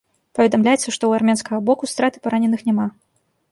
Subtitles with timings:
[0.37, 2.91] Паведамляецца, што ў армянскага боку страт і параненых няма.